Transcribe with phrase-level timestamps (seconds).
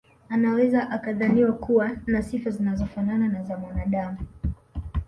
[0.29, 4.17] Anaweza akadhaniwa kuwa na sifa zinazofanana na za mwanaadamu